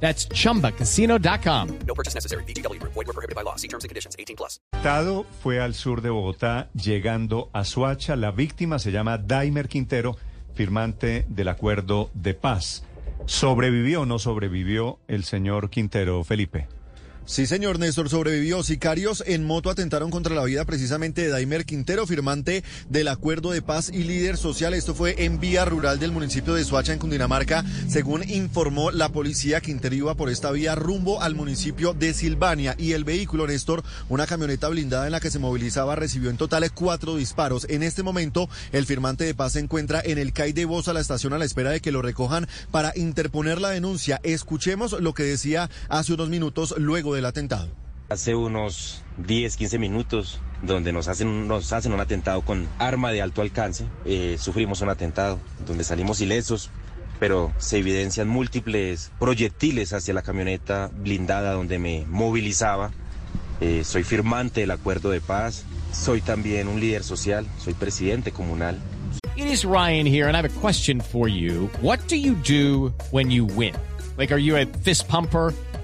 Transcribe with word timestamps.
That's 0.00 0.28
chumbacasino.com. 0.28 1.68
No 1.86 1.94
purchase 1.94 2.14
necessary. 2.14 2.44
BGW. 2.44 2.80
Void 2.82 2.94
were 2.94 3.12
prohibited 3.12 3.34
by 3.34 3.42
law. 3.42 3.56
See 3.56 3.68
terms 3.68 3.84
and 3.84 3.90
conditions. 3.90 4.14
18 4.18 4.36
plus. 4.36 4.60
Tado 4.82 5.26
fue 5.42 5.60
al 5.60 5.74
sur 5.74 6.02
de 6.02 6.10
Bogotá 6.10 6.68
llegando 6.74 7.50
a 7.52 7.64
Suacha. 7.64 8.14
La 8.16 8.30
víctima 8.30 8.78
se 8.78 8.92
llama 8.92 9.18
Daimer 9.18 9.68
Quintero, 9.68 10.16
firmante 10.54 11.26
del 11.28 11.48
acuerdo 11.48 12.10
de 12.14 12.34
paz. 12.34 12.84
¿Sobrevivió 13.26 14.02
o 14.02 14.06
no 14.06 14.18
sobrevivió 14.18 14.98
el 15.08 15.24
señor 15.24 15.70
Quintero, 15.70 16.22
Felipe? 16.22 16.68
Sí, 17.28 17.44
señor 17.48 17.80
Néstor, 17.80 18.08
sobrevivió. 18.08 18.62
Sicarios 18.62 19.24
en 19.26 19.44
moto 19.44 19.68
atentaron 19.68 20.12
contra 20.12 20.36
la 20.36 20.44
vida 20.44 20.64
precisamente 20.64 21.22
de 21.22 21.28
Daimer 21.28 21.64
Quintero, 21.64 22.06
firmante 22.06 22.62
del 22.88 23.08
acuerdo 23.08 23.50
de 23.50 23.62
paz 23.62 23.90
y 23.92 24.04
líder 24.04 24.36
social. 24.36 24.74
Esto 24.74 24.94
fue 24.94 25.24
en 25.24 25.40
vía 25.40 25.64
rural 25.64 25.98
del 25.98 26.12
municipio 26.12 26.54
de 26.54 26.64
Suacha, 26.64 26.92
en 26.92 27.00
Cundinamarca. 27.00 27.64
Según 27.88 28.22
informó 28.30 28.92
la 28.92 29.08
policía, 29.08 29.60
Quintero 29.60 29.96
iba 29.96 30.14
por 30.14 30.30
esta 30.30 30.52
vía 30.52 30.76
rumbo 30.76 31.20
al 31.20 31.34
municipio 31.34 31.94
de 31.94 32.14
Silvania 32.14 32.76
y 32.78 32.92
el 32.92 33.02
vehículo, 33.02 33.48
Néstor, 33.48 33.82
una 34.08 34.28
camioneta 34.28 34.68
blindada 34.68 35.06
en 35.06 35.12
la 35.12 35.18
que 35.18 35.32
se 35.32 35.40
movilizaba, 35.40 35.96
recibió 35.96 36.30
en 36.30 36.36
total 36.36 36.70
cuatro 36.72 37.16
disparos. 37.16 37.66
En 37.68 37.82
este 37.82 38.04
momento, 38.04 38.48
el 38.70 38.86
firmante 38.86 39.24
de 39.24 39.34
paz 39.34 39.54
se 39.54 39.58
encuentra 39.58 40.00
en 40.00 40.18
el 40.18 40.32
CAI 40.32 40.52
de 40.52 40.64
Voz 40.64 40.86
a 40.86 40.92
la 40.92 41.00
estación 41.00 41.32
a 41.32 41.38
la 41.38 41.44
espera 41.44 41.70
de 41.70 41.80
que 41.80 41.90
lo 41.90 42.02
recojan 42.02 42.46
para 42.70 42.92
interponer 42.94 43.60
la 43.60 43.70
denuncia. 43.70 44.20
Escuchemos 44.22 44.92
lo 45.00 45.12
que 45.12 45.24
decía 45.24 45.68
hace 45.88 46.12
unos 46.12 46.28
minutos 46.28 46.72
luego 46.78 47.15
del 47.16 47.26
atentado. 47.26 47.68
Hace 48.08 48.36
unos 48.36 49.02
10, 49.18 49.56
15 49.56 49.78
minutos, 49.78 50.40
donde 50.62 50.92
nos 50.92 51.08
hacen, 51.08 51.48
nos 51.48 51.72
hacen 51.72 51.92
un 51.92 52.00
atentado 52.00 52.42
con 52.42 52.68
arma 52.78 53.10
de 53.10 53.20
alto 53.20 53.42
alcance, 53.42 53.86
eh, 54.04 54.36
sufrimos 54.38 54.80
un 54.80 54.90
atentado 54.90 55.40
donde 55.66 55.82
salimos 55.82 56.20
ilesos, 56.20 56.70
pero 57.18 57.52
se 57.58 57.78
evidencian 57.78 58.28
múltiples 58.28 59.10
proyectiles 59.18 59.92
hacia 59.92 60.14
la 60.14 60.22
camioneta 60.22 60.90
blindada 60.92 61.52
donde 61.52 61.78
me 61.78 62.04
movilizaba. 62.08 62.92
Eh, 63.60 63.82
soy 63.84 64.04
firmante 64.04 64.60
del 64.60 64.70
acuerdo 64.70 65.10
de 65.10 65.20
paz, 65.20 65.64
soy 65.92 66.20
también 66.20 66.68
un 66.68 66.78
líder 66.78 67.02
social, 67.02 67.46
soy 67.58 67.74
presidente 67.74 68.30
comunal. 68.30 68.78
It 69.36 69.46
is 69.46 69.64
Ryan 69.64 70.06
here, 70.06 70.28
and 70.28 70.36
I 70.36 70.40
have 70.40 70.46
a 70.46 70.60
question 70.60 71.00
for 71.00 71.28
you. 71.28 71.68
What 71.82 72.06
do 72.08 72.16
you 72.16 72.34
do 72.36 72.94
when 73.10 73.30
you 73.30 73.44
win? 73.44 73.74
Like, 74.16 74.32
are 74.32 74.38
you 74.38 74.56
a 74.56 74.64
fist 74.64 75.08
pumper? 75.08 75.52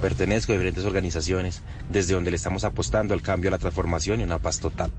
Pertenezco 0.00 0.52
a 0.52 0.54
diferentes 0.54 0.84
organizaciones 0.84 1.62
desde 1.90 2.14
donde 2.14 2.30
le 2.30 2.36
estamos 2.36 2.64
apostando 2.64 3.14
al 3.14 3.22
cambio, 3.22 3.48
a 3.48 3.52
la 3.52 3.58
transformación 3.58 4.20
y 4.20 4.24
una 4.24 4.38
paz 4.38 4.60
total. 4.60 4.90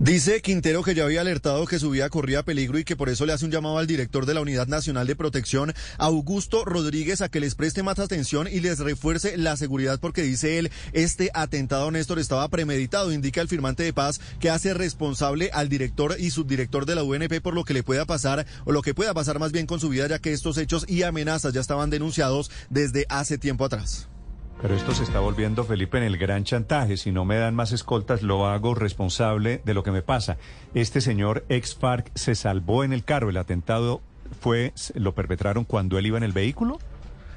Dice 0.00 0.42
Quintero 0.42 0.82
que 0.82 0.96
ya 0.96 1.04
había 1.04 1.20
alertado 1.20 1.66
que 1.66 1.78
su 1.78 1.88
vida 1.90 2.10
corría 2.10 2.42
peligro 2.42 2.78
y 2.80 2.84
que 2.84 2.96
por 2.96 3.08
eso 3.08 3.26
le 3.26 3.32
hace 3.32 3.44
un 3.44 3.52
llamado 3.52 3.78
al 3.78 3.86
director 3.86 4.26
de 4.26 4.34
la 4.34 4.40
Unidad 4.40 4.66
Nacional 4.66 5.06
de 5.06 5.14
Protección, 5.14 5.72
Augusto 5.98 6.64
Rodríguez, 6.64 7.20
a 7.20 7.28
que 7.28 7.38
les 7.38 7.54
preste 7.54 7.84
más 7.84 8.00
atención 8.00 8.48
y 8.50 8.58
les 8.58 8.80
refuerce 8.80 9.36
la 9.36 9.56
seguridad 9.56 10.00
porque 10.00 10.22
dice 10.22 10.58
él, 10.58 10.72
este 10.92 11.30
atentado, 11.32 11.92
Néstor, 11.92 12.18
estaba 12.18 12.48
premeditado. 12.48 13.12
Indica 13.12 13.40
el 13.40 13.48
firmante 13.48 13.84
de 13.84 13.92
paz 13.92 14.20
que 14.40 14.50
hace 14.50 14.74
responsable 14.74 15.50
al 15.52 15.68
director 15.68 16.16
y 16.18 16.30
subdirector 16.30 16.86
de 16.86 16.96
la 16.96 17.04
UNP 17.04 17.40
por 17.40 17.54
lo 17.54 17.64
que 17.64 17.74
le 17.74 17.84
pueda 17.84 18.04
pasar 18.04 18.46
o 18.64 18.72
lo 18.72 18.82
que 18.82 18.94
pueda 18.94 19.14
pasar 19.14 19.38
más 19.38 19.52
bien 19.52 19.66
con 19.66 19.78
su 19.78 19.88
vida, 19.90 20.08
ya 20.08 20.18
que 20.18 20.32
estos 20.32 20.58
hechos 20.58 20.84
y 20.88 21.04
amenazas 21.04 21.54
ya 21.54 21.60
estaban 21.60 21.90
denunciados 21.90 22.50
desde 22.68 23.06
hace 23.08 23.38
tiempo 23.38 23.64
atrás. 23.64 24.08
Pero 24.64 24.76
esto 24.76 24.94
se 24.94 25.02
está 25.02 25.20
volviendo, 25.20 25.62
Felipe, 25.64 25.98
en 25.98 26.04
el 26.04 26.16
gran 26.16 26.44
chantaje. 26.44 26.96
Si 26.96 27.12
no 27.12 27.26
me 27.26 27.36
dan 27.36 27.54
más 27.54 27.72
escoltas, 27.72 28.22
lo 28.22 28.46
hago 28.46 28.74
responsable 28.74 29.60
de 29.62 29.74
lo 29.74 29.82
que 29.82 29.90
me 29.90 30.00
pasa. 30.00 30.38
Este 30.72 31.02
señor 31.02 31.44
ex 31.50 31.74
FARC 31.74 32.10
se 32.14 32.34
salvó 32.34 32.82
en 32.82 32.94
el 32.94 33.04
carro. 33.04 33.28
El 33.28 33.36
atentado 33.36 34.00
fue, 34.40 34.72
lo 34.94 35.14
perpetraron 35.14 35.64
cuando 35.64 35.98
él 35.98 36.06
iba 36.06 36.16
en 36.16 36.24
el 36.24 36.32
vehículo. 36.32 36.78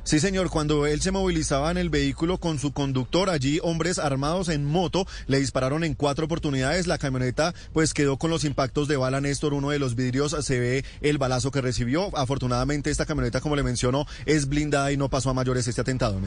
Sí, 0.03 0.21
señor, 0.21 0.49
cuando 0.49 0.87
él 0.87 1.01
se 1.01 1.11
movilizaba 1.11 1.69
en 1.69 1.77
el 1.77 1.89
vehículo 1.89 2.37
con 2.37 2.59
su 2.59 2.71
conductor, 2.71 3.29
allí 3.29 3.59
hombres 3.61 3.99
armados 3.99 4.47
en 4.47 4.63
moto 4.63 5.05
le 5.25 5.41
dispararon 5.41 5.83
en 5.83 5.95
cuatro 5.95 6.27
oportunidades. 6.27 6.87
La 6.87 6.97
camioneta 6.97 7.53
pues 7.73 7.93
quedó 7.93 8.15
con 8.15 8.29
los 8.29 8.45
impactos 8.45 8.87
de 8.87 8.95
bala, 8.95 9.19
Néstor. 9.19 9.53
Uno 9.53 9.71
de 9.71 9.79
los 9.79 9.95
vidrios 9.95 10.33
se 10.45 10.61
ve 10.61 10.85
el 11.01 11.17
balazo 11.17 11.51
que 11.51 11.59
recibió. 11.59 12.09
Afortunadamente 12.17 12.89
esta 12.89 13.05
camioneta, 13.05 13.41
como 13.41 13.57
le 13.57 13.63
mencionó, 13.63 14.05
es 14.25 14.47
blindada 14.47 14.93
y 14.93 14.97
no 14.97 15.09
pasó 15.09 15.29
a 15.29 15.33
mayores 15.33 15.67
este 15.67 15.81
atentado. 15.81 16.26